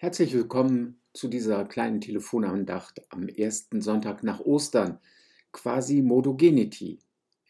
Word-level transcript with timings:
Herzlich 0.00 0.32
willkommen 0.32 1.00
zu 1.12 1.26
dieser 1.26 1.64
kleinen 1.64 2.00
Telefonandacht 2.00 3.02
am 3.08 3.26
ersten 3.26 3.82
Sonntag 3.82 4.22
nach 4.22 4.38
Ostern, 4.38 5.00
quasi 5.50 6.02
Modogenity, 6.02 7.00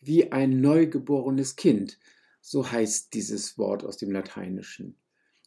wie 0.01 0.33
ein 0.33 0.63
neugeborenes 0.63 1.57
Kind, 1.57 1.99
so 2.41 2.73
heißt 2.73 3.13
dieses 3.13 3.59
Wort 3.59 3.85
aus 3.85 3.99
dem 3.99 4.11
Lateinischen. 4.11 4.97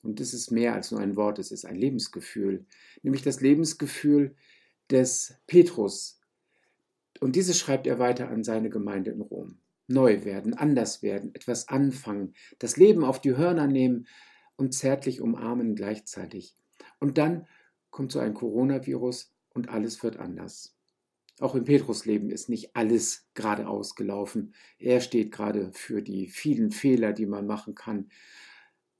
Und 0.03 0.19
es 0.21 0.35
ist 0.35 0.51
mehr 0.51 0.75
als 0.75 0.91
nur 0.91 0.99
ein 0.99 1.15
Wort, 1.15 1.39
es 1.39 1.51
ist 1.51 1.65
ein 1.65 1.75
Lebensgefühl, 1.75 2.67
nämlich 3.01 3.23
das 3.23 3.41
Lebensgefühl 3.41 4.35
des 4.91 5.33
Petrus. 5.47 6.19
Und 7.19 7.35
dieses 7.35 7.57
schreibt 7.57 7.87
er 7.87 7.97
weiter 7.97 8.29
an 8.29 8.43
seine 8.43 8.69
Gemeinde 8.69 9.09
in 9.09 9.21
Rom. 9.21 9.57
Neu 9.87 10.23
werden, 10.23 10.53
anders 10.53 11.01
werden, 11.01 11.33
etwas 11.33 11.67
anfangen, 11.67 12.35
das 12.59 12.77
Leben 12.77 13.03
auf 13.03 13.19
die 13.19 13.35
Hörner 13.35 13.65
nehmen 13.65 14.05
und 14.55 14.75
zärtlich 14.75 15.19
umarmen 15.19 15.73
gleichzeitig. 15.73 16.60
Und 17.01 17.17
dann 17.17 17.47
kommt 17.89 18.13
so 18.13 18.19
ein 18.19 18.33
Coronavirus 18.33 19.33
und 19.49 19.67
alles 19.69 20.01
wird 20.03 20.17
anders. 20.17 20.77
Auch 21.39 21.55
im 21.55 21.65
Petrusleben 21.65 22.29
ist 22.29 22.47
nicht 22.47 22.75
alles 22.75 23.27
geradeaus 23.33 23.95
gelaufen. 23.95 24.53
Er 24.77 25.01
steht 25.01 25.31
gerade 25.31 25.73
für 25.73 26.03
die 26.03 26.27
vielen 26.27 26.71
Fehler, 26.71 27.11
die 27.11 27.25
man 27.25 27.47
machen 27.47 27.73
kann. 27.73 28.11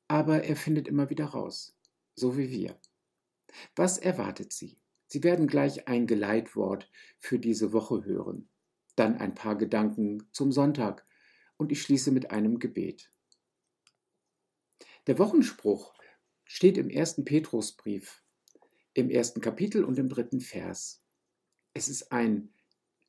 Aber 0.08 0.44
er 0.44 0.56
findet 0.56 0.88
immer 0.88 1.12
wieder 1.12 1.26
raus, 1.26 1.78
so 2.16 2.38
wie 2.38 2.50
wir. 2.50 2.76
Was 3.76 4.00
erwartet 4.00 4.52
Sie? 4.52 4.78
Sie 5.06 5.24
werden 5.24 5.46
gleich 5.46 5.88
ein 5.88 6.08
Geleitwort 6.08 6.90
für 7.20 7.38
diese 7.38 7.74
Woche 7.74 8.04
hören, 8.04 8.50
dann 8.96 9.18
ein 9.18 9.36
paar 9.36 9.58
Gedanken 9.58 10.28
zum 10.32 10.52
Sonntag 10.52 11.06
und 11.58 11.72
ich 11.72 11.82
schließe 11.84 12.12
mit 12.12 12.32
einem 12.32 12.58
Gebet. 12.58 13.12
Der 15.06 15.20
Wochenspruch 15.20 15.94
steht 16.52 16.78
im 16.78 16.90
ersten 16.90 17.24
Petrusbrief, 17.24 18.22
im 18.94 19.10
ersten 19.10 19.40
Kapitel 19.40 19.86
und 19.86 19.98
im 19.98 20.10
dritten 20.10 20.42
Vers. 20.42 21.02
Es 21.74 21.88
ist 21.88 22.12
ein 22.12 22.54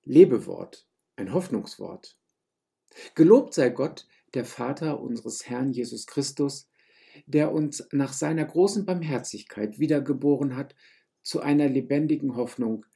Lebewort, 0.04 0.86
ein 1.16 1.34
Hoffnungswort. 1.34 2.16
Gelobt 3.16 3.52
sei 3.52 3.70
Gott, 3.70 4.06
der 4.34 4.44
Vater 4.44 5.00
unseres 5.00 5.48
Herrn 5.48 5.72
Jesus 5.72 6.06
Christus, 6.06 6.70
der 7.26 7.52
uns 7.52 7.84
nach 7.90 8.12
seiner 8.12 8.44
großen 8.44 8.86
Barmherzigkeit 8.86 9.80
wiedergeboren 9.80 10.54
hat 10.54 10.76
zu 11.24 11.40
einer 11.40 11.68
lebendigen 11.68 12.36
Hoffnung 12.36 12.86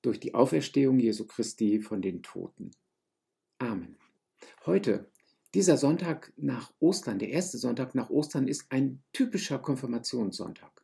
durch 0.00 0.18
die 0.18 0.34
Auferstehung 0.34 1.00
Jesu 1.00 1.26
Christi 1.26 1.80
von 1.80 2.00
den 2.00 2.22
Toten. 2.22 2.70
Amen. 3.58 3.98
Heute 4.64 5.11
dieser 5.54 5.76
Sonntag 5.76 6.32
nach 6.36 6.72
Ostern, 6.80 7.18
der 7.18 7.28
erste 7.28 7.58
Sonntag 7.58 7.94
nach 7.94 8.10
Ostern, 8.10 8.48
ist 8.48 8.66
ein 8.70 9.02
typischer 9.12 9.58
Konfirmationssonntag. 9.58 10.82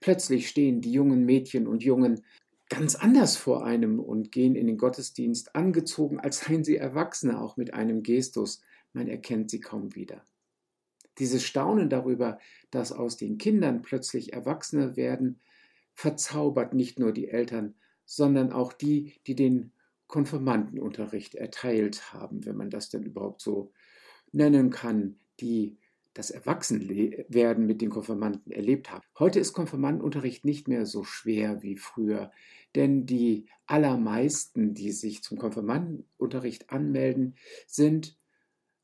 Plötzlich 0.00 0.48
stehen 0.48 0.80
die 0.80 0.92
jungen 0.92 1.24
Mädchen 1.24 1.66
und 1.66 1.82
Jungen 1.82 2.24
ganz 2.68 2.94
anders 2.94 3.36
vor 3.36 3.64
einem 3.64 3.98
und 3.98 4.32
gehen 4.32 4.54
in 4.54 4.66
den 4.66 4.78
Gottesdienst 4.78 5.54
angezogen, 5.54 6.20
als 6.20 6.40
seien 6.40 6.64
sie 6.64 6.76
Erwachsene, 6.76 7.40
auch 7.40 7.56
mit 7.56 7.74
einem 7.74 8.02
Gestus. 8.02 8.62
Man 8.92 9.08
erkennt 9.08 9.50
sie 9.50 9.60
kaum 9.60 9.94
wieder. 9.94 10.24
Dieses 11.18 11.44
Staunen 11.44 11.90
darüber, 11.90 12.38
dass 12.70 12.92
aus 12.92 13.16
den 13.16 13.38
Kindern 13.38 13.82
plötzlich 13.82 14.32
Erwachsene 14.32 14.96
werden, 14.96 15.40
verzaubert 15.94 16.72
nicht 16.72 16.98
nur 16.98 17.12
die 17.12 17.28
Eltern, 17.28 17.74
sondern 18.06 18.52
auch 18.52 18.72
die, 18.72 19.14
die 19.26 19.34
den 19.34 19.72
Konfirmandenunterricht 20.06 21.34
erteilt 21.34 22.12
haben, 22.12 22.44
wenn 22.46 22.56
man 22.56 22.70
das 22.70 22.88
denn 22.88 23.02
überhaupt 23.02 23.40
so 23.40 23.72
nennen 24.32 24.70
kann, 24.70 25.18
die 25.40 25.78
das 26.14 26.30
Erwachsenwerden 26.30 27.66
mit 27.66 27.80
den 27.80 27.90
Konfirmanden 27.90 28.50
erlebt 28.50 28.90
haben. 28.90 29.04
Heute 29.18 29.38
ist 29.38 29.52
Konfirmandenunterricht 29.52 30.44
nicht 30.44 30.66
mehr 30.66 30.84
so 30.84 31.04
schwer 31.04 31.62
wie 31.62 31.76
früher, 31.76 32.32
denn 32.74 33.06
die 33.06 33.46
allermeisten, 33.66 34.74
die 34.74 34.90
sich 34.92 35.22
zum 35.22 35.38
Konfirmandenunterricht 35.38 36.70
anmelden, 36.70 37.36
sind 37.66 38.18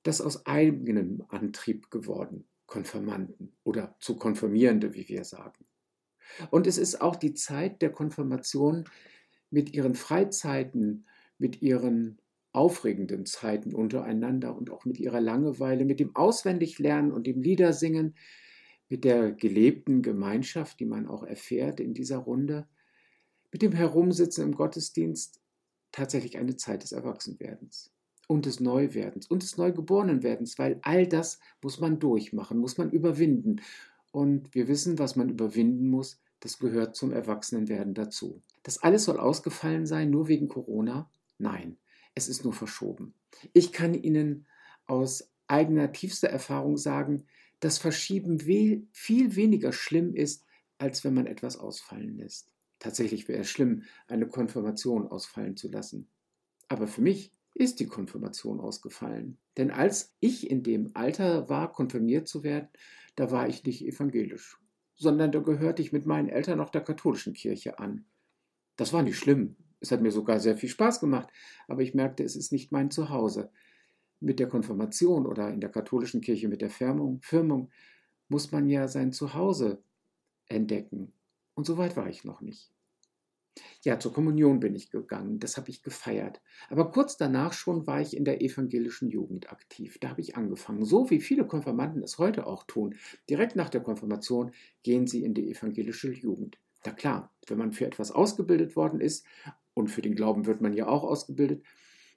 das 0.04 0.20
aus 0.20 0.46
eigenem 0.46 1.24
Antrieb 1.28 1.90
geworden, 1.90 2.46
Konfirmanden 2.66 3.56
oder 3.64 3.96
zu 3.98 4.16
Konfirmierende, 4.16 4.94
wie 4.94 5.08
wir 5.08 5.24
sagen. 5.24 5.66
Und 6.50 6.66
es 6.66 6.78
ist 6.78 7.00
auch 7.00 7.16
die 7.16 7.34
Zeit 7.34 7.82
der 7.82 7.90
Konfirmation 7.90 8.84
mit 9.50 9.72
ihren 9.74 9.94
Freizeiten, 9.94 11.06
mit 11.38 11.62
ihren 11.62 12.18
aufregenden 12.56 13.26
Zeiten 13.26 13.74
untereinander 13.74 14.56
und 14.56 14.70
auch 14.70 14.86
mit 14.86 14.98
ihrer 14.98 15.20
Langeweile, 15.20 15.84
mit 15.84 16.00
dem 16.00 16.16
Auswendiglernen 16.16 17.12
und 17.12 17.26
dem 17.26 17.42
Liedersingen, 17.42 18.14
mit 18.88 19.04
der 19.04 19.32
gelebten 19.32 20.00
Gemeinschaft, 20.00 20.80
die 20.80 20.86
man 20.86 21.06
auch 21.06 21.22
erfährt 21.22 21.80
in 21.80 21.92
dieser 21.92 22.16
Runde, 22.16 22.66
mit 23.52 23.60
dem 23.60 23.72
Herumsitzen 23.72 24.42
im 24.42 24.54
Gottesdienst, 24.54 25.40
tatsächlich 25.92 26.38
eine 26.38 26.56
Zeit 26.56 26.82
des 26.82 26.92
Erwachsenwerdens 26.92 27.92
und 28.26 28.46
des 28.46 28.58
Neuwerdens 28.60 29.26
und 29.26 29.42
des 29.42 29.58
Neugeborenenwerdens, 29.58 30.58
weil 30.58 30.78
all 30.82 31.06
das 31.06 31.38
muss 31.62 31.78
man 31.78 31.98
durchmachen, 31.98 32.58
muss 32.58 32.78
man 32.78 32.90
überwinden. 32.90 33.60
Und 34.12 34.54
wir 34.54 34.66
wissen, 34.66 34.98
was 34.98 35.14
man 35.14 35.28
überwinden 35.28 35.88
muss, 35.90 36.20
das 36.40 36.58
gehört 36.58 36.96
zum 36.96 37.12
Erwachsenenwerden 37.12 37.92
dazu. 37.92 38.42
Das 38.62 38.82
alles 38.82 39.04
soll 39.04 39.18
ausgefallen 39.18 39.84
sein, 39.84 40.10
nur 40.10 40.28
wegen 40.28 40.48
Corona? 40.48 41.10
Nein 41.38 41.76
es 42.16 42.28
ist 42.28 42.42
nur 42.42 42.52
verschoben. 42.52 43.14
Ich 43.52 43.72
kann 43.72 43.94
Ihnen 43.94 44.46
aus 44.86 45.30
eigener 45.46 45.92
tiefster 45.92 46.28
Erfahrung 46.28 46.76
sagen, 46.76 47.26
dass 47.60 47.78
Verschieben 47.78 48.40
viel 48.40 49.36
weniger 49.36 49.72
schlimm 49.72 50.14
ist, 50.14 50.44
als 50.78 51.04
wenn 51.04 51.14
man 51.14 51.26
etwas 51.26 51.56
ausfallen 51.56 52.16
lässt. 52.16 52.52
Tatsächlich 52.78 53.28
wäre 53.28 53.40
es 53.40 53.50
schlimm, 53.50 53.84
eine 54.08 54.26
Konfirmation 54.26 55.06
ausfallen 55.06 55.56
zu 55.56 55.68
lassen. 55.68 56.08
Aber 56.68 56.88
für 56.88 57.00
mich 57.00 57.32
ist 57.54 57.80
die 57.80 57.86
Konfirmation 57.86 58.60
ausgefallen. 58.60 59.38
Denn 59.56 59.70
als 59.70 60.14
ich 60.20 60.50
in 60.50 60.62
dem 60.62 60.90
Alter 60.94 61.48
war, 61.48 61.72
konfirmiert 61.72 62.28
zu 62.28 62.42
werden, 62.42 62.68
da 63.14 63.30
war 63.30 63.48
ich 63.48 63.64
nicht 63.64 63.82
evangelisch, 63.84 64.58
sondern 64.96 65.32
da 65.32 65.40
gehörte 65.40 65.80
ich 65.80 65.92
mit 65.92 66.04
meinen 66.04 66.28
Eltern 66.28 66.58
noch 66.58 66.70
der 66.70 66.82
katholischen 66.82 67.32
Kirche 67.32 67.78
an. 67.78 68.04
Das 68.76 68.92
war 68.92 69.02
nicht 69.02 69.18
schlimm, 69.18 69.56
es 69.80 69.90
hat 69.90 70.00
mir 70.00 70.10
sogar 70.10 70.40
sehr 70.40 70.56
viel 70.56 70.68
Spaß 70.68 71.00
gemacht, 71.00 71.28
aber 71.68 71.82
ich 71.82 71.94
merkte, 71.94 72.24
es 72.24 72.36
ist 72.36 72.52
nicht 72.52 72.72
mein 72.72 72.90
Zuhause. 72.90 73.50
Mit 74.20 74.40
der 74.40 74.48
Konfirmation 74.48 75.26
oder 75.26 75.50
in 75.50 75.60
der 75.60 75.70
katholischen 75.70 76.20
Kirche 76.20 76.48
mit 76.48 76.62
der 76.62 76.70
Firmung, 76.70 77.20
Firmung 77.22 77.70
muss 78.28 78.50
man 78.50 78.68
ja 78.68 78.88
sein 78.88 79.12
Zuhause 79.12 79.82
entdecken. 80.46 81.12
Und 81.54 81.66
so 81.66 81.76
weit 81.76 81.96
war 81.96 82.08
ich 82.08 82.24
noch 82.24 82.40
nicht. 82.40 82.72
Ja, 83.82 83.98
zur 83.98 84.12
Kommunion 84.12 84.60
bin 84.60 84.74
ich 84.74 84.90
gegangen, 84.90 85.38
das 85.38 85.56
habe 85.56 85.70
ich 85.70 85.82
gefeiert. 85.82 86.42
Aber 86.68 86.90
kurz 86.90 87.16
danach 87.16 87.52
schon 87.52 87.86
war 87.86 88.00
ich 88.00 88.16
in 88.16 88.24
der 88.24 88.42
evangelischen 88.42 89.08
Jugend 89.08 89.50
aktiv. 89.50 89.98
Da 89.98 90.10
habe 90.10 90.20
ich 90.20 90.36
angefangen, 90.36 90.84
so 90.84 91.08
wie 91.10 91.20
viele 91.20 91.46
Konfirmanden 91.46 92.02
es 92.02 92.18
heute 92.18 92.46
auch 92.46 92.64
tun. 92.64 92.96
Direkt 93.30 93.56
nach 93.56 93.70
der 93.70 93.80
Konfirmation 93.82 94.52
gehen 94.82 95.06
sie 95.06 95.24
in 95.24 95.34
die 95.34 95.50
evangelische 95.50 96.12
Jugend. 96.12 96.58
Na 96.84 96.92
klar, 96.92 97.32
wenn 97.46 97.58
man 97.58 97.72
für 97.72 97.86
etwas 97.86 98.12
ausgebildet 98.12 98.76
worden 98.76 99.00
ist 99.00 99.24
und 99.76 99.88
für 99.88 100.02
den 100.02 100.14
Glauben 100.14 100.46
wird 100.46 100.62
man 100.62 100.72
ja 100.72 100.88
auch 100.88 101.04
ausgebildet, 101.04 101.62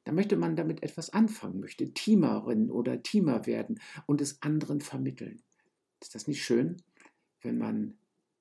dann 0.06 0.16
möchte 0.16 0.38
man 0.38 0.56
damit 0.56 0.82
etwas 0.82 1.10
anfangen, 1.12 1.60
möchte 1.60 1.94
Teamerin 1.94 2.72
oder 2.72 3.04
Teamer 3.04 3.46
werden 3.46 3.82
und 4.06 4.22
es 4.22 4.42
anderen 4.42 4.80
vermitteln. 4.80 5.44
Ist 6.02 6.16
das 6.16 6.28
nicht 6.28 6.42
schön, 6.42 6.78
wenn 7.42 7.58
man 7.58 7.98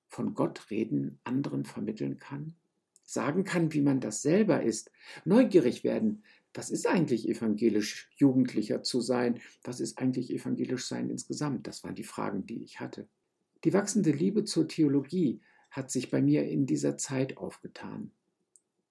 von 0.06 0.34
Gott 0.34 0.70
reden, 0.70 1.18
anderen 1.24 1.64
vermitteln 1.64 2.18
kann? 2.18 2.54
Sagen 3.02 3.42
kann, 3.42 3.72
wie 3.72 3.80
man 3.80 4.00
das 4.00 4.22
selber 4.22 4.62
ist, 4.62 4.92
neugierig 5.24 5.82
werden. 5.82 6.22
Was 6.54 6.70
ist 6.70 6.86
eigentlich 6.86 7.28
evangelisch 7.28 8.10
Jugendlicher 8.16 8.84
zu 8.84 9.00
sein? 9.00 9.40
Was 9.64 9.80
ist 9.80 9.98
eigentlich 9.98 10.30
evangelisch 10.30 10.86
sein 10.86 11.10
insgesamt? 11.10 11.66
Das 11.66 11.82
waren 11.82 11.96
die 11.96 12.04
Fragen, 12.04 12.46
die 12.46 12.62
ich 12.62 12.78
hatte. 12.78 13.08
Die 13.64 13.72
wachsende 13.72 14.12
Liebe 14.12 14.44
zur 14.44 14.68
Theologie 14.68 15.40
hat 15.70 15.90
sich 15.90 16.10
bei 16.10 16.22
mir 16.22 16.48
in 16.48 16.66
dieser 16.66 16.96
Zeit 16.96 17.36
aufgetan. 17.36 18.12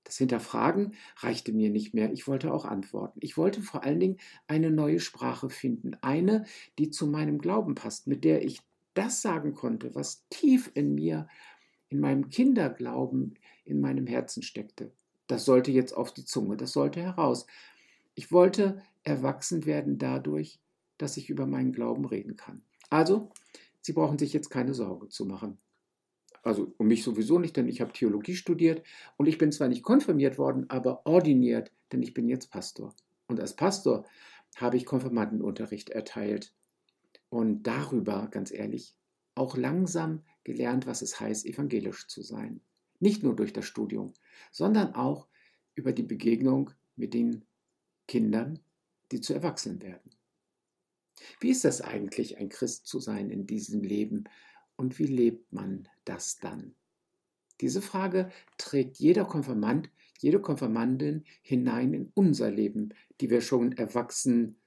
Das 0.07 0.19
Hinterfragen 0.19 0.94
reichte 1.18 1.51
mir 1.51 1.69
nicht 1.69 1.94
mehr. 1.94 2.13
Ich 2.13 2.30
wollte 2.30 2.54
auch 2.54 2.63
antworten. 2.63 3.19
Ich 3.21 3.36
wollte 3.36 3.62
vor 3.62 3.83
allen 3.83 4.00
Dingen 4.00 4.18
eine 4.48 4.71
neue 4.71 5.01
Sprache 5.01 5.50
finden. 5.50 5.98
Eine, 6.00 6.45
die 6.80 6.89
zu 6.89 7.07
meinem 7.07 7.39
Glauben 7.39 7.75
passt, 7.75 8.07
mit 8.07 8.24
der 8.24 8.45
ich 8.45 8.62
das 8.94 9.21
sagen 9.21 9.54
konnte, 9.54 9.94
was 9.95 10.25
tief 10.30 10.71
in 10.75 10.95
mir, 10.95 11.27
in 11.89 12.00
meinem 12.00 12.30
Kinderglauben, 12.30 13.38
in 13.65 13.81
meinem 13.81 14.07
Herzen 14.07 14.44
steckte. 14.44 14.94
Das 15.27 15.44
sollte 15.44 15.71
jetzt 15.71 15.92
auf 15.92 16.13
die 16.13 16.24
Zunge, 16.24 16.56
das 16.56 16.71
sollte 16.71 17.01
heraus. 17.01 17.45
Ich 18.15 18.31
wollte 18.31 18.81
erwachsen 19.03 19.65
werden 19.65 19.98
dadurch, 19.98 20.62
dass 20.98 21.18
ich 21.18 21.30
über 21.30 21.45
meinen 21.45 21.74
Glauben 21.74 22.06
reden 22.06 22.38
kann. 22.38 22.62
Also, 22.89 23.30
Sie 23.81 23.92
brauchen 23.92 24.18
sich 24.18 24.31
jetzt 24.31 24.50
keine 24.50 24.74
Sorge 24.74 25.10
zu 25.10 25.25
machen. 25.25 25.57
Also 26.48 26.74
um 26.78 26.88
mich 26.88 27.04
sowieso 27.04 27.40
nicht, 27.40 27.58
denn 27.58 27.68
ich 27.68 27.82
habe 27.82 27.92
Theologie 27.92 28.36
studiert 28.36 28.82
und 29.18 29.28
ich 29.28 29.38
bin 29.38 29.52
zwar 29.52 29.68
nicht 29.68 29.84
konfirmiert 29.84 30.38
worden, 30.38 30.70
aber 30.70 31.06
ordiniert, 31.06 31.74
denn 31.92 32.02
ich 32.02 32.14
bin 32.14 32.30
jetzt 32.30 32.52
Pastor. 32.52 32.96
Und 33.28 33.42
als 33.42 33.54
Pastor 33.54 34.06
habe 34.56 34.78
ich 34.78 34.86
Konfirmandenunterricht 34.86 35.90
erteilt. 35.90 36.54
Und 37.28 37.64
darüber, 37.64 38.30
ganz 38.32 38.52
ehrlich, 38.52 38.96
auch 39.36 39.58
langsam 39.58 40.24
gelernt, 40.46 40.88
was 40.88 41.02
es 41.02 41.20
heißt, 41.20 41.46
evangelisch 41.46 42.08
zu 42.08 42.22
sein. 42.22 42.62
Nicht 43.02 43.24
nur 43.24 43.36
durch 43.36 43.52
das 43.52 43.66
Studium, 43.66 44.14
sondern 44.54 44.96
auch 44.96 45.28
über 45.76 45.92
die 45.92 46.04
Begegnung 46.04 46.72
mit 46.96 47.14
den 47.14 47.44
Kindern, 48.08 48.60
die 49.12 49.20
zu 49.20 49.34
Erwachsenen 49.34 49.82
werden. 49.82 50.12
Wie 51.42 51.50
ist 51.50 51.66
das 51.66 51.82
eigentlich, 51.82 52.38
ein 52.38 52.48
Christ 52.48 52.88
zu 52.88 53.02
sein 53.02 53.32
in 53.32 53.48
diesem 53.48 53.82
Leben 53.82 54.24
und 54.77 54.97
wie 55.00 55.07
lebt 55.07 55.51
man 55.51 55.88
das 56.06 56.38
dann? 56.38 56.75
Diese 57.59 57.81
Frage 57.81 58.31
trägt 58.57 58.97
jeder 58.97 59.25
Konfirmand, 59.25 59.89
jede 60.19 60.39
Konfirmandin 60.39 61.25
hinein 61.41 61.94
in 61.94 62.12
unser 62.13 62.51
Leben, 62.51 62.94
die 63.19 63.29
wir 63.29 63.41
schon 63.41 63.74
erwachsen 63.74 64.57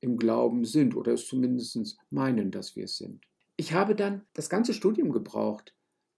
im 0.00 0.16
Glauben 0.16 0.64
sind 0.64 0.96
oder 0.96 1.12
es 1.12 1.26
zumindest 1.26 1.98
meinen, 2.10 2.50
dass 2.50 2.76
wir 2.76 2.84
es 2.84 2.96
sind. 2.96 3.24
Ich 3.56 3.72
habe 3.72 3.94
dann 3.94 4.26
das 4.34 4.48
ganze 4.48 4.72
Studium 4.72 5.12
gebraucht, 5.12 5.74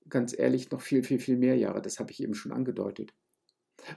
ganz 0.08 0.36
ehrlich 0.38 0.70
noch 0.70 0.80
viel, 0.80 1.02
viel, 1.02 1.18
viel 1.18 1.36
mehr 1.36 1.56
Jahre, 1.56 1.82
das 1.82 1.98
habe 1.98 2.12
ich 2.12 2.22
eben 2.22 2.34
schon 2.34 2.52
angedeutet. 2.52 3.12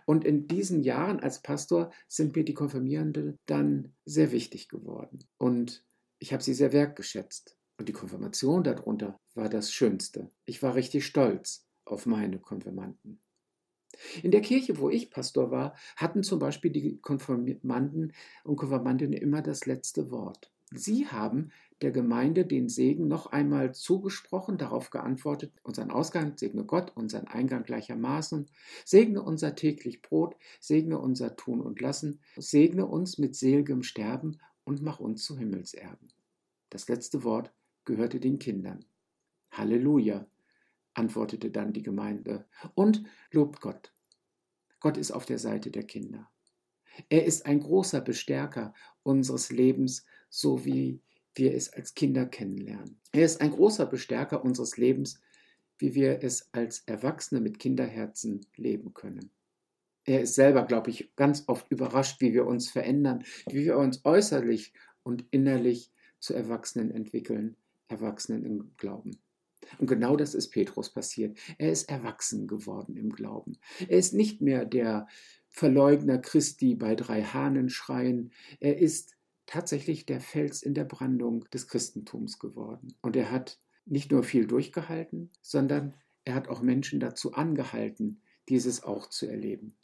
Und 0.06 0.24
in 0.24 0.48
diesen 0.48 0.82
Jahren 0.82 1.20
als 1.20 1.42
Pastor 1.42 1.92
sind 2.08 2.36
mir 2.36 2.46
die 2.46 2.54
Konfirmierenden 2.54 3.38
dann 3.46 3.94
sehr 4.06 4.32
wichtig 4.32 4.70
geworden. 4.70 5.20
Und 5.38 5.86
ich 6.20 6.32
habe 6.32 6.42
sie 6.42 6.54
sehr 6.54 6.72
wertgeschätzt. 6.72 7.58
Und 7.78 7.90
die 7.90 7.94
Konfirmation 7.94 8.64
darunter 8.64 9.20
war 9.34 9.50
das 9.50 9.72
Schönste. 9.72 10.30
Ich 10.46 10.62
war 10.62 10.76
richtig 10.76 11.06
stolz 11.06 11.66
auf 11.86 12.06
meine 12.06 12.40
Konfirmanden. 12.40 13.20
In 14.22 14.32
der 14.32 14.42
Kirche, 14.42 14.78
wo 14.80 14.90
ich 14.90 15.12
Pastor 15.12 15.52
war, 15.52 15.76
hatten 15.96 16.24
zum 16.24 16.40
Beispiel 16.40 16.72
die 16.72 16.98
Konfirmanden 17.02 18.14
und 18.44 18.56
Konfirmandinnen 18.56 19.14
immer 19.14 19.42
das 19.42 19.66
letzte 19.66 20.12
Wort. 20.12 20.52
Sie 20.76 21.08
haben 21.08 21.52
der 21.82 21.92
Gemeinde 21.92 22.46
den 22.46 22.70
Segen 22.70 23.08
noch 23.08 23.28
einmal 23.28 23.76
zugesprochen, 23.76 24.58
darauf 24.58 24.90
geantwortet, 24.90 25.52
unseren 25.62 25.92
Ausgang 25.92 26.38
segne 26.38 26.64
Gott, 26.64 26.94
unseren 26.96 27.28
Eingang 27.28 27.64
gleichermaßen, 27.64 28.50
segne 28.84 29.22
unser 29.22 29.56
täglich 29.56 30.02
Brot, 30.02 30.36
segne 30.60 30.98
unser 30.98 31.36
Tun 31.36 31.62
und 31.62 31.80
Lassen, 31.80 32.22
segne 32.38 32.88
uns 32.88 33.18
mit 33.18 33.36
seligem 33.36 33.84
Sterben 33.84 34.40
und 34.64 34.82
mach 34.82 35.00
uns 35.00 35.24
zu 35.26 35.38
Himmelserben. 35.38 36.08
Das 36.70 36.88
letzte 36.88 37.24
Wort 37.24 37.54
gehörte 37.86 38.20
den 38.20 38.40
Kindern. 38.40 38.86
Halleluja, 39.52 40.26
antwortete 40.94 41.52
dann 41.52 41.74
die 41.74 41.84
Gemeinde, 41.84 42.46
und 42.76 43.04
lobt 43.32 43.62
Gott. 43.62 43.94
Gott 44.80 44.98
ist 44.98 45.12
auf 45.12 45.26
der 45.26 45.40
Seite 45.40 45.72
der 45.72 45.84
Kinder. 45.84 46.30
Er 47.10 47.26
ist 47.26 47.46
ein 47.46 47.60
großer 47.60 48.02
Bestärker 48.02 48.74
unseres 49.02 49.52
Lebens, 49.52 50.06
so 50.30 50.66
wie 50.66 51.02
wir 51.36 51.56
es 51.56 51.72
als 51.74 51.96
Kinder 51.96 52.26
kennenlernen. 52.26 53.00
Er 53.12 53.26
ist 53.26 53.42
ein 53.42 53.52
großer 53.52 53.86
Bestärker 53.86 54.44
unseres 54.44 54.78
Lebens, 54.78 55.20
wie 55.80 55.96
wir 55.96 56.24
es 56.24 56.54
als 56.54 56.84
Erwachsene 56.86 57.42
mit 57.42 57.60
Kinderherzen 57.60 58.46
leben 58.56 58.94
können. 58.94 59.32
Er 60.06 60.22
ist 60.22 60.36
selber, 60.36 60.64
glaube 60.66 60.90
ich, 60.90 61.16
ganz 61.16 61.46
oft 61.48 61.72
überrascht, 61.72 62.22
wie 62.22 62.34
wir 62.34 62.46
uns 62.46 62.70
verändern, 62.70 63.24
wie 63.48 63.66
wir 63.66 63.78
uns 63.78 64.04
äußerlich 64.04 64.74
und 65.04 65.26
innerlich 65.32 65.92
zu 66.20 66.34
Erwachsenen 66.34 66.92
entwickeln, 66.92 67.56
Erwachsenen 67.94 68.44
im 68.44 68.72
Glauben. 68.78 69.18
Und 69.78 69.88
genau 69.88 70.16
das 70.16 70.34
ist 70.34 70.50
Petrus 70.50 70.90
passiert. 70.90 71.38
Er 71.58 71.72
ist 71.72 71.90
erwachsen 71.90 72.48
geworden 72.48 72.98
im 72.98 73.12
Glauben. 73.12 73.58
Er 73.88 73.98
ist 73.98 74.14
nicht 74.14 74.42
mehr 74.42 74.66
der 74.66 75.08
Verleugner 75.50 76.18
Christi 76.18 76.76
bei 76.76 76.96
drei 76.96 77.24
Hahnen 77.24 77.70
schreien. 77.70 78.32
Er 78.60 78.78
ist 78.78 79.16
tatsächlich 79.46 80.06
der 80.06 80.20
Fels 80.20 80.64
in 80.64 80.74
der 80.74 80.86
Brandung 80.86 81.46
des 81.54 81.68
Christentums 81.68 82.40
geworden. 82.40 82.94
Und 83.02 83.16
er 83.16 83.32
hat 83.32 83.60
nicht 83.86 84.12
nur 84.12 84.24
viel 84.24 84.48
durchgehalten, 84.48 85.32
sondern 85.42 85.96
er 86.26 86.36
hat 86.36 86.48
auch 86.48 86.62
Menschen 86.62 87.00
dazu 87.00 87.34
angehalten, 87.34 88.22
dieses 88.50 88.84
auch 88.84 89.08
zu 89.10 89.28
erleben. 89.28 89.76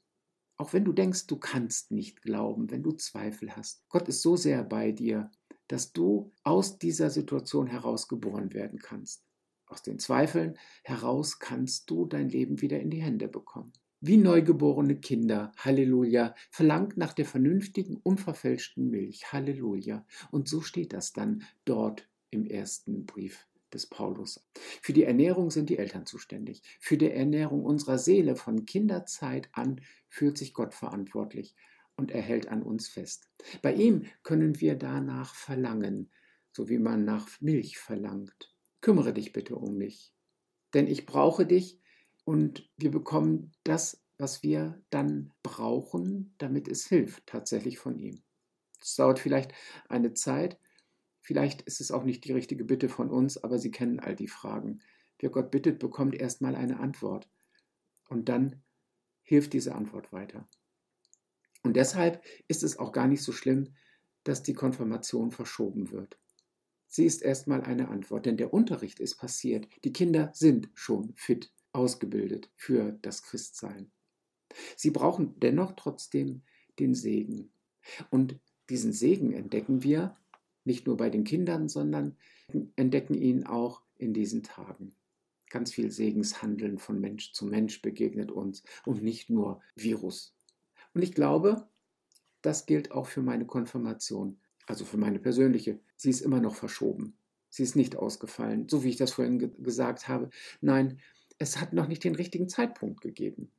Auch 0.57 0.73
wenn 0.73 0.85
du 0.85 0.91
denkst, 0.91 1.27
du 1.27 1.37
kannst 1.37 1.91
nicht 1.91 2.21
glauben, 2.21 2.69
wenn 2.71 2.83
du 2.83 2.91
Zweifel 2.91 3.55
hast. 3.55 3.87
Gott 3.89 4.07
ist 4.07 4.21
so 4.21 4.35
sehr 4.35 4.63
bei 4.63 4.91
dir, 4.91 5.31
dass 5.69 5.93
du 5.93 6.31
aus 6.43 6.77
dieser 6.77 7.09
Situation 7.09 7.67
heraus 7.67 8.09
geboren 8.09 8.53
werden 8.53 8.79
kannst. 8.79 9.23
Aus 9.67 9.83
den 9.83 9.99
Zweifeln 9.99 10.57
heraus 10.83 11.39
kannst 11.39 11.89
du 11.89 12.05
dein 12.05 12.27
Leben 12.27 12.59
wieder 12.61 12.79
in 12.79 12.89
die 12.89 13.01
Hände 13.01 13.27
bekommen. 13.27 13.71
Wie 14.01 14.17
neugeborene 14.17 14.95
Kinder, 14.95 15.51
Halleluja, 15.57 16.33
verlangt 16.49 16.97
nach 16.97 17.13
der 17.13 17.25
vernünftigen, 17.25 17.97
unverfälschten 17.97 18.89
Milch, 18.89 19.31
Halleluja. 19.31 20.05
Und 20.31 20.47
so 20.47 20.61
steht 20.61 20.93
das 20.93 21.13
dann 21.13 21.43
dort 21.65 22.07
im 22.31 22.45
ersten 22.45 23.05
Brief 23.05 23.45
des 23.73 23.85
Paulus. 23.85 24.43
Für 24.81 24.93
die 24.93 25.03
Ernährung 25.03 25.51
sind 25.51 25.69
die 25.69 25.77
Eltern 25.77 26.05
zuständig. 26.05 26.63
Für 26.79 26.97
die 26.97 27.11
Ernährung 27.11 27.63
unserer 27.63 27.99
Seele 27.99 28.35
von 28.35 28.65
Kinderzeit 28.65 29.49
an 29.51 29.81
fühlt 30.07 30.37
sich 30.37 30.53
Gott 30.53 30.73
verantwortlich 30.73 31.55
und 31.99 32.11
er 32.11 32.21
hält 32.21 32.47
an 32.47 32.63
uns 32.63 32.87
fest. 32.87 33.29
Bei 33.61 33.73
ihm 33.73 34.05
können 34.23 34.61
wir 34.61 34.75
danach 34.75 35.35
verlangen, 35.35 36.09
so 36.51 36.69
wie 36.69 36.79
man 36.79 37.03
nach 37.03 37.41
Milch 37.41 37.77
verlangt. 37.77 38.55
Kümmere 38.79 39.13
dich 39.13 39.33
bitte 39.33 39.57
um 39.57 39.77
mich, 39.77 40.13
denn 40.73 40.87
ich 40.87 41.05
brauche 41.05 41.45
dich 41.45 41.81
und 42.23 42.69
wir 42.77 42.89
bekommen 42.89 43.51
das, 43.65 44.01
was 44.17 44.43
wir 44.43 44.81
dann 44.89 45.33
brauchen, 45.43 46.33
damit 46.37 46.69
es 46.69 46.87
hilft, 46.87 47.27
tatsächlich 47.27 47.79
von 47.79 47.99
ihm. 47.99 48.23
Es 48.81 48.95
dauert 48.95 49.19
vielleicht 49.19 49.53
eine 49.89 50.13
Zeit, 50.13 50.57
vielleicht 51.19 51.63
ist 51.63 51.81
es 51.81 51.91
auch 51.91 52.05
nicht 52.05 52.23
die 52.23 52.31
richtige 52.31 52.63
Bitte 52.63 52.87
von 52.87 53.09
uns, 53.09 53.37
aber 53.37 53.59
Sie 53.59 53.71
kennen 53.71 53.99
all 53.99 54.15
die 54.15 54.29
Fragen. 54.29 54.79
Wer 55.19 55.31
Gott 55.31 55.51
bittet, 55.51 55.79
bekommt 55.79 56.15
erstmal 56.15 56.55
eine 56.55 56.79
Antwort 56.79 57.29
und 58.07 58.29
dann 58.29 58.63
hilft 59.21 59.51
diese 59.51 59.75
Antwort 59.75 60.13
weiter. 60.13 60.47
Und 61.63 61.75
deshalb 61.75 62.23
ist 62.47 62.63
es 62.63 62.79
auch 62.79 62.91
gar 62.91 63.07
nicht 63.07 63.23
so 63.23 63.31
schlimm, 63.31 63.73
dass 64.23 64.43
die 64.43 64.53
Konfirmation 64.53 65.31
verschoben 65.31 65.91
wird. 65.91 66.17
Sie 66.87 67.05
ist 67.05 67.21
erstmal 67.21 67.61
eine 67.61 67.89
Antwort, 67.89 68.25
denn 68.25 68.37
der 68.37 68.53
Unterricht 68.53 68.99
ist 68.99 69.17
passiert. 69.17 69.67
Die 69.83 69.93
Kinder 69.93 70.31
sind 70.33 70.69
schon 70.73 71.13
fit 71.15 71.51
ausgebildet 71.71 72.51
für 72.55 72.97
das 73.01 73.21
Christsein. 73.23 73.91
Sie 74.75 74.89
brauchen 74.89 75.39
dennoch 75.39 75.73
trotzdem 75.73 76.41
den 76.79 76.95
Segen. 76.95 77.51
Und 78.09 78.39
diesen 78.69 78.93
Segen 78.93 79.33
entdecken 79.33 79.83
wir 79.83 80.15
nicht 80.65 80.87
nur 80.87 80.97
bei 80.97 81.09
den 81.09 81.23
Kindern, 81.23 81.69
sondern 81.69 82.17
entdecken 82.75 83.15
ihn 83.15 83.45
auch 83.45 83.83
in 83.97 84.13
diesen 84.13 84.43
Tagen. 84.43 84.95
Ganz 85.49 85.73
viel 85.73 85.91
Segenshandeln 85.91 86.77
von 86.77 86.99
Mensch 86.99 87.33
zu 87.33 87.45
Mensch 87.45 87.81
begegnet 87.81 88.31
uns 88.31 88.63
und 88.85 89.03
nicht 89.03 89.29
nur 89.29 89.61
Virus. 89.75 90.35
Und 90.93 91.01
ich 91.01 91.13
glaube, 91.13 91.67
das 92.41 92.65
gilt 92.65 92.91
auch 92.91 93.07
für 93.07 93.21
meine 93.21 93.45
Konfirmation 93.45 94.39
also 94.69 94.85
für 94.85 94.97
meine 94.97 95.17
persönliche, 95.17 95.79
sie 95.95 96.11
ist 96.11 96.21
immer 96.21 96.39
noch 96.39 96.53
verschoben. 96.53 97.17
Sie 97.49 97.63
ist 97.63 97.75
nicht 97.75 97.95
ausgefallen, 97.95 98.69
so 98.69 98.83
wie 98.83 98.89
ich 98.89 98.97
das 98.97 99.11
vorhin 99.11 99.39
ge 99.39 99.49
gesagt 99.57 100.07
habe. 100.07 100.29
Nein, 100.61 100.99
es 101.39 101.59
hat 101.59 101.73
noch 101.73 101.87
nicht 101.87 102.03
den 102.03 102.13
richtigen 102.13 102.47
Zeitpunkt 102.47 103.01
gegeben. 103.01 103.51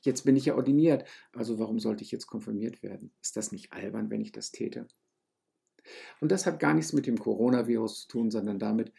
Jetzt 0.00 0.24
bin 0.24 0.34
ich 0.34 0.46
ja 0.46 0.56
ordiniert, 0.56 1.04
also 1.32 1.60
warum 1.60 1.78
sollte 1.78 2.02
ich 2.02 2.10
jetzt 2.10 2.26
konfirmiert 2.26 2.82
werden? 2.82 3.12
Ist 3.22 3.36
das 3.36 3.52
nicht 3.52 3.72
albern, 3.72 4.10
wenn 4.10 4.20
ich 4.20 4.32
das 4.32 4.50
täte? 4.50 4.88
Und 6.20 6.32
das 6.32 6.44
hat 6.44 6.58
gar 6.58 6.74
nichts 6.74 6.92
mit 6.92 7.06
dem 7.06 7.18
Coronavirus 7.18 8.02
zu 8.02 8.08
tun, 8.08 8.30
sondern 8.32 8.58
damit, 8.58 8.92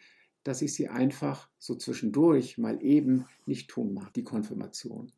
dass 0.44 0.62
ich 0.62 0.72
sie 0.72 0.88
einfach 0.88 1.50
so 1.58 1.74
zwischendurch 1.74 2.56
mal 2.56 2.82
eben 2.82 3.26
nicht 3.44 3.68
tun 3.68 3.92
mag, 3.92 4.14
die 4.14 4.24
Konfirmation. 4.24 5.12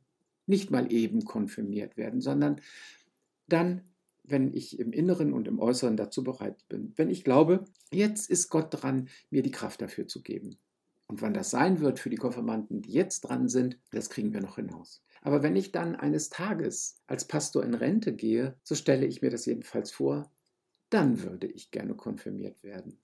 Nicht 0.46 0.70
mal 0.70 0.92
eben 0.92 1.24
konfirmiert 1.24 1.96
werden, 1.96 2.20
sondern 2.20 2.60
dann 3.48 3.82
wenn 4.24 4.52
ich 4.52 4.78
im 4.78 4.92
Inneren 4.92 5.32
und 5.32 5.48
im 5.48 5.58
Äußeren 5.58 5.96
dazu 5.96 6.22
bereit 6.22 6.64
bin. 6.68 6.92
Wenn 6.96 7.10
ich 7.10 7.24
glaube, 7.24 7.64
jetzt 7.92 8.30
ist 8.30 8.50
Gott 8.50 8.68
dran, 8.70 9.08
mir 9.30 9.42
die 9.42 9.50
Kraft 9.50 9.82
dafür 9.82 10.06
zu 10.06 10.22
geben. 10.22 10.58
Und 11.06 11.20
wann 11.20 11.34
das 11.34 11.50
sein 11.50 11.80
wird 11.80 11.98
für 11.98 12.08
die 12.08 12.16
Konfirmanden, 12.16 12.82
die 12.82 12.92
jetzt 12.92 13.22
dran 13.22 13.48
sind, 13.48 13.78
das 13.90 14.08
kriegen 14.08 14.32
wir 14.32 14.40
noch 14.40 14.56
hinaus. 14.56 15.02
Aber 15.20 15.42
wenn 15.42 15.56
ich 15.56 15.72
dann 15.72 15.94
eines 15.94 16.30
Tages 16.30 16.96
als 17.06 17.26
Pastor 17.26 17.64
in 17.64 17.74
Rente 17.74 18.14
gehe, 18.14 18.56
so 18.62 18.74
stelle 18.74 19.06
ich 19.06 19.22
mir 19.22 19.30
das 19.30 19.44
jedenfalls 19.44 19.90
vor, 19.90 20.32
dann 20.88 21.22
würde 21.22 21.46
ich 21.46 21.70
gerne 21.70 21.94
konfirmiert 21.94 22.62
werden. 22.62 22.98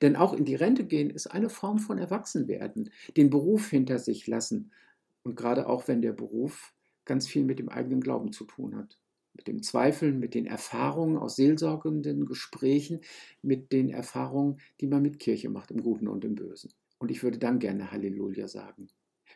Denn 0.00 0.16
auch 0.16 0.32
in 0.32 0.44
die 0.44 0.54
Rente 0.54 0.84
gehen 0.84 1.10
ist 1.10 1.28
eine 1.28 1.48
Form 1.48 1.78
von 1.78 1.98
Erwachsenwerden, 1.98 2.90
den 3.16 3.30
Beruf 3.30 3.68
hinter 3.68 3.98
sich 3.98 4.26
lassen. 4.26 4.72
Und 5.22 5.36
gerade 5.36 5.68
auch 5.68 5.88
wenn 5.88 6.02
der 6.02 6.12
Beruf 6.12 6.74
ganz 7.04 7.26
viel 7.26 7.44
mit 7.44 7.58
dem 7.58 7.68
eigenen 7.68 8.00
Glauben 8.00 8.32
zu 8.32 8.44
tun 8.44 8.76
hat 8.76 8.98
mit 9.34 9.48
dem 9.48 9.62
Zweifeln, 9.62 10.18
mit 10.18 10.34
den 10.34 10.46
Erfahrungen 10.46 11.16
aus 11.16 11.36
seelsorgenden 11.36 12.26
Gesprächen, 12.26 13.00
mit 13.40 13.72
den 13.72 13.88
Erfahrungen, 13.88 14.58
die 14.80 14.86
man 14.86 15.02
mit 15.02 15.18
Kirche 15.18 15.48
macht, 15.48 15.70
im 15.70 15.82
Guten 15.82 16.08
und 16.08 16.24
im 16.24 16.34
Bösen. 16.34 16.72
Und 16.98 17.10
ich 17.10 17.22
würde 17.22 17.38
dann 17.38 17.58
gerne 17.58 17.90
Halleluja 17.90 18.46
sagen. 18.48 18.88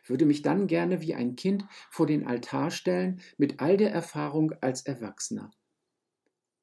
Würde 0.05 0.25
mich 0.25 0.41
dann 0.41 0.67
gerne 0.67 1.01
wie 1.01 1.15
ein 1.15 1.35
Kind 1.35 1.65
vor 1.89 2.05
den 2.05 2.25
Altar 2.25 2.71
stellen, 2.71 3.19
mit 3.37 3.59
all 3.59 3.75
der 3.75 3.91
Erfahrung 3.91 4.53
als 4.61 4.85
Erwachsener. 4.85 5.51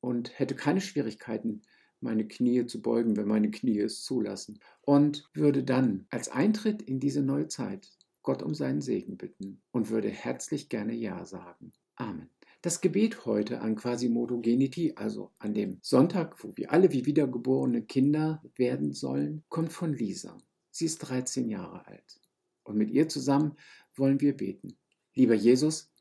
Und 0.01 0.39
hätte 0.39 0.55
keine 0.55 0.81
Schwierigkeiten, 0.81 1.63
meine 2.01 2.27
Knie 2.29 2.67
zu 2.67 2.81
beugen, 2.81 3.17
wenn 3.17 3.27
meine 3.27 3.51
Knie 3.51 3.81
es 3.81 4.03
zulassen. 4.03 4.61
Und 4.83 5.29
würde 5.35 5.65
dann 5.65 6.07
als 6.11 6.29
Eintritt 6.29 6.83
in 6.83 7.01
diese 7.01 7.23
neue 7.23 7.49
Zeit 7.49 7.91
Gott 8.25 8.43
um 8.43 8.55
seinen 8.55 8.81
Segen 8.81 9.17
bitten 9.17 9.63
und 9.71 9.91
würde 9.91 10.09
herzlich 10.09 10.69
gerne 10.69 10.95
Ja 10.95 11.25
sagen. 11.25 11.73
Amen. 11.95 12.31
Das 12.63 12.81
Gebet 12.81 13.27
heute 13.27 13.61
an 13.61 13.77
Quasimodo 13.77 14.41
Geniti, 14.41 14.95
also 14.97 15.31
an 15.39 15.53
dem 15.53 15.79
Sonntag, 15.83 16.43
wo 16.43 16.57
wir 16.57 16.73
alle 16.73 16.91
wie 16.93 17.05
wiedergeborene 17.05 17.83
Kinder 17.83 18.43
werden 18.57 18.95
sollen, 18.95 19.45
kommt 19.51 19.75
von 19.75 19.93
Lisa. 19.93 20.39
Sie 20.71 20.87
ist 20.87 20.99
13 21.01 21.51
Jahre 21.51 21.87
alt. 21.87 22.19
Und 22.63 22.79
mit 22.79 22.91
ihr 22.91 23.11
zusammen 23.11 23.59
wollen 23.95 24.23
wir 24.23 24.35
beten. 24.35 24.79
Lieber 25.15 25.35
Jesus, 25.35 25.93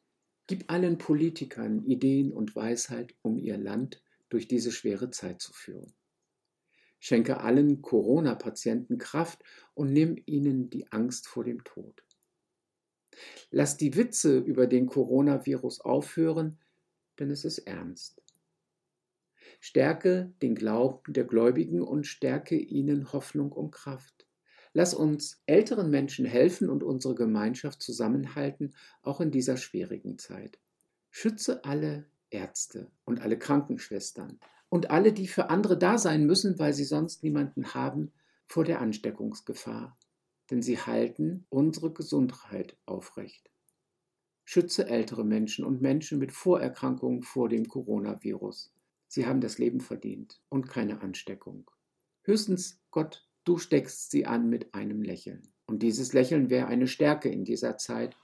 gib 0.48 0.72
allen 0.72 0.98
Politikern 0.98 1.84
Ideen 1.84 2.32
und 2.32 2.56
Weisheit, 2.56 3.14
um 3.22 3.38
ihr 3.38 3.58
Land 3.58 4.02
durch 4.30 4.48
diese 4.48 4.72
schwere 4.72 5.12
Zeit 5.12 5.42
zu 5.42 5.52
führen. 5.52 5.94
Schenke 7.00 7.42
allen 7.42 7.82
Corona-Patienten 7.82 8.98
Kraft 8.98 9.44
und 9.74 9.92
nimm 9.92 10.16
ihnen 10.26 10.70
die 10.70 10.90
Angst 10.94 11.28
vor 11.28 11.44
dem 11.44 11.62
Tod. 11.66 12.02
Lass 13.52 13.78
die 13.78 13.96
Witze 13.96 14.38
über 14.40 14.68
den 14.68 14.88
Coronavirus 14.88 15.82
aufhören, 15.82 16.58
denn 17.20 17.30
es 17.30 17.46
ist 17.46 17.60
ernst. 17.60 18.22
Stärke 19.60 20.34
den 20.42 20.56
Glauben 20.56 21.14
der 21.14 21.24
Gläubigen 21.24 21.82
und 21.82 22.06
stärke 22.06 22.58
ihnen 22.58 23.14
Hoffnung 23.14 23.52
und 23.52 23.72
Kraft. 23.72 24.28
Lass 24.74 24.94
uns 24.94 25.42
älteren 25.46 25.90
Menschen 25.90 26.26
helfen 26.26 26.70
und 26.70 26.84
unsere 26.84 27.16
Gemeinschaft 27.16 27.82
zusammenhalten, 27.82 28.74
auch 29.04 29.22
in 29.22 29.32
dieser 29.32 29.56
schwierigen 29.58 30.18
Zeit. 30.18 30.60
Schütze 31.12 31.64
alle 31.64 32.06
Ärzte 32.32 32.90
und 33.06 33.22
alle 33.22 33.38
Krankenschwestern 33.38 34.40
und 34.70 34.90
alle, 34.90 35.14
die 35.14 35.28
für 35.28 35.52
andere 35.52 35.78
da 35.78 36.00
sein 36.00 36.26
müssen, 36.26 36.58
weil 36.58 36.74
sie 36.74 36.86
sonst 36.86 37.24
niemanden 37.24 37.76
haben, 37.76 38.12
vor 38.48 38.66
der 38.66 38.82
Ansteckungsgefahr. 38.82 39.96
Denn 40.50 40.62
sie 40.62 40.78
halten 40.78 41.46
unsere 41.50 41.92
Gesundheit 41.92 42.78
aufrecht. 42.86 43.50
Schütze 44.46 44.88
ältere 44.88 45.24
Menschen 45.24 45.64
und 45.64 45.82
Menschen 45.82 46.20
mit 46.20 46.32
Vorerkrankungen 46.32 47.24
vor 47.24 47.48
dem 47.50 47.68
Coronavirus. 47.68 48.74
Sie 49.08 49.26
haben 49.26 49.42
das 49.42 49.58
Leben 49.58 49.80
verdient 49.80 50.42
und 50.50 50.68
keine 50.68 51.02
Ansteckung. 51.02 51.70
Höchstens 52.24 52.82
Gott, 52.92 53.28
du 53.44 53.58
steckst 53.58 54.12
sie 54.12 54.26
an 54.26 54.50
mit 54.50 54.74
einem 54.74 55.02
Lächeln. 55.02 55.54
Und 55.66 55.82
dieses 55.82 56.14
Lächeln 56.14 56.50
wäre 56.50 56.68
eine 56.68 56.88
Stärke 56.88 57.30
in 57.30 57.46
dieser 57.46 57.78
Zeit. 57.78 58.18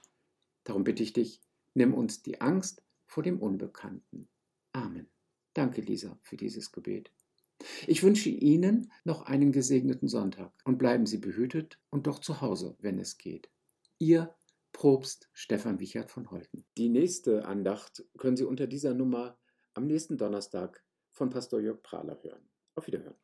Darum 0.64 0.84
bitte 0.84 1.02
ich 1.02 1.12
dich, 1.12 1.40
nimm 1.74 1.94
uns 1.94 2.22
die 2.22 2.40
Angst 2.40 2.82
vor 3.06 3.22
dem 3.22 3.40
Unbekannten. 3.40 4.28
Amen. 4.72 5.08
Danke, 5.54 5.80
Lisa, 5.80 6.18
für 6.22 6.36
dieses 6.36 6.70
Gebet. 6.70 7.10
Ich 7.86 8.02
wünsche 8.02 8.30
Ihnen 8.30 8.90
noch 9.04 9.22
einen 9.22 9.52
gesegneten 9.52 10.08
Sonntag 10.08 10.52
und 10.64 10.78
bleiben 10.78 11.06
Sie 11.06 11.18
behütet 11.18 11.78
und 11.90 12.06
doch 12.06 12.18
zu 12.18 12.40
Hause, 12.40 12.76
wenn 12.80 12.98
es 12.98 13.18
geht. 13.18 13.50
Ihr 13.98 14.34
Probst 14.72 15.28
Stefan 15.32 15.80
Wichert 15.80 16.10
von 16.10 16.30
Holten. 16.30 16.64
Die 16.78 16.88
nächste 16.88 17.44
Andacht 17.44 18.04
können 18.16 18.36
Sie 18.36 18.44
unter 18.44 18.66
dieser 18.66 18.94
Nummer 18.94 19.38
am 19.74 19.86
nächsten 19.86 20.16
Donnerstag 20.16 20.82
von 21.12 21.30
Pastor 21.30 21.60
Jörg 21.60 21.82
Prahler 21.82 22.22
hören. 22.22 22.48
Auf 22.74 22.86
Wiederhören. 22.86 23.16